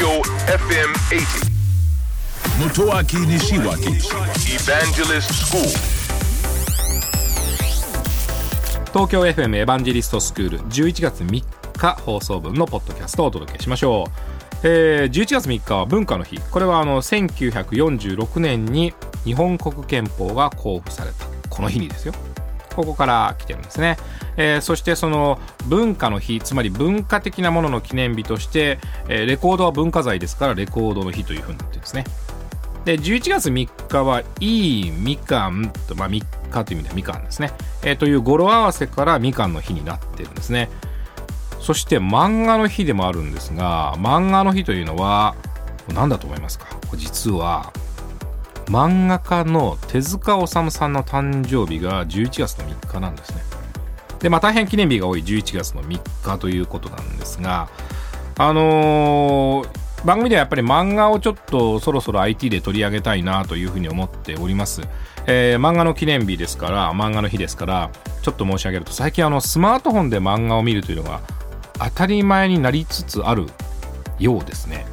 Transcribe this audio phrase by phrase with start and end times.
[0.00, 1.50] Tokyo FM 80.
[2.58, 4.00] Motoaki Nishiwaki
[4.48, 5.62] Evangelist School.
[8.94, 11.44] 東京 FM エヴァンジェリストスクール11月3
[11.76, 14.06] 日放送分のポッドキャストをお届けしましょ
[14.62, 16.40] う、えー、11月3日は文化の日。
[16.50, 18.94] これはあの1946年に
[19.24, 22.14] 日本国憲法が公布されたこの日にですよ。
[22.74, 23.98] ここから来てるんですね、
[24.42, 32.04] えー、そしてその文化の日つまり文化的なものの記念日として、えー、レコードは文化財ですからレコードの日というふうになってるんですね。
[32.86, 40.70] で11月3日はいいみかんと、まあ、3日という意味ではみかんですね、えー、という語呂合わせからみかんの日になってるんですね。
[41.60, 45.36] そして漫画の日でもあるんですが漫画の日というのは
[45.92, 46.66] 何だと思いますか？
[46.96, 47.70] 実は
[48.68, 53.59] 漫画家の手塚治虫さんの誕生日が11月の3日なんですね。
[54.20, 57.68] でまあ大変記念日が多い11月の3日ということなんですが
[58.38, 64.82] あのー番組ではやっぱり漫画をちょっとそろそろ IT で取り上げたいなというふうに思っております、
[65.26, 67.90] えー、漫画の記念日ですから漫画の日ですから
[68.22, 71.20] ちょっと申し上げると最近あのスマートフォンで漫画を見るというのが
[71.78, 73.46] 当たり前になりつつある
[74.18, 74.84] ようですね。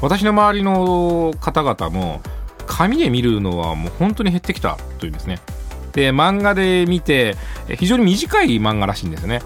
[0.00, 2.20] 私の周りの方々も
[2.66, 5.40] 紙で見るのはもう本当に減ってきたというんですね。
[5.92, 7.36] で漫画で見て
[7.78, 9.42] 非常に短い漫画らしいんですね。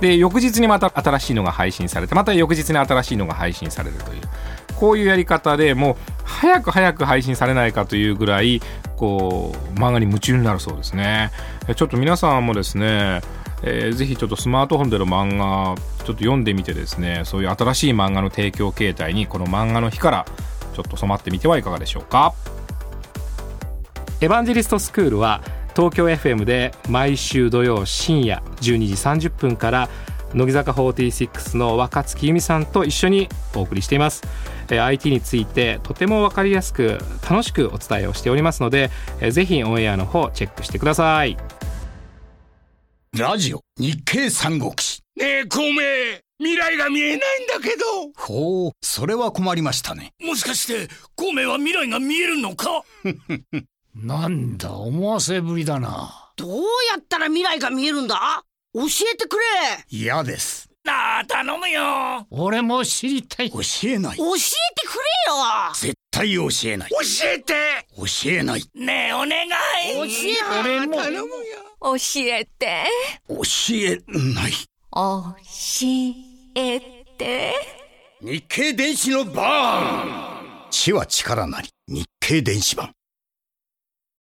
[0.00, 4.20] で翌日にまた新しいのが配信されてまた翌日に新しいのが配信されるという。
[4.76, 8.62] こういうやり方でもう早く早く配信されないかというぐらい
[8.96, 11.32] こう漫画に夢中になるそうですね。
[11.74, 13.20] ちょっと皆さんもですね
[13.62, 20.26] えー、ぜひちょっとスマートフォンでの漫画ちょっと読んでみてですねそういう新しい漫画の提供形態にこの漫画の日から
[20.74, 22.34] ちょっと染まってみてはいかがでしょうか。
[24.20, 25.42] エヴァンジェリストスクールは
[25.78, 29.88] 東京 FM で毎週土曜深夜12時30分から
[30.34, 34.24] 乃木坂46の若月由美さんと一緒にお送りしています、
[34.72, 36.98] え IT についてとても分かりやすく
[37.30, 38.90] 楽しくお伝えをしておりますので、
[39.20, 41.36] えぜひオンエアの方チェックしてください。
[43.16, 45.02] ラジオ日経三国志。
[45.16, 45.78] ねえ孔明。
[46.40, 47.84] 未来が見えないんだけど。
[48.16, 50.12] ほうそれは困りましたね。
[50.20, 52.82] もしかして孔明は未来が見えるのか？
[54.00, 56.32] なんだ思わせぶりだな。
[56.36, 58.44] どうやったら未来が見えるんだ？
[58.72, 58.82] 教
[59.12, 59.42] えてくれ。
[59.88, 60.70] 嫌です。
[60.84, 62.24] なあ頼むよ。
[62.30, 63.50] 俺も知りたい。
[63.50, 64.16] 教えない。
[64.16, 65.00] 教えてくれ
[65.32, 65.36] よ。
[65.74, 66.90] 絶対教えない。
[66.90, 67.54] 教えて。
[67.96, 68.62] 教えない。
[68.74, 69.50] ねえお願い。
[69.94, 71.28] 教えて俺も頼むよ
[71.80, 72.84] 教えて。
[73.28, 73.42] 教
[73.74, 74.52] えない。
[74.92, 75.34] 教
[76.54, 76.80] え
[77.18, 77.54] て。
[78.22, 80.70] 日経電子のバーン。
[80.70, 81.68] 知は力なり。
[81.88, 82.92] 日経電子版